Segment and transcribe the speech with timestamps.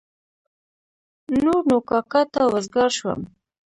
[1.43, 3.21] نور نو کاکا ته وزګار شوم.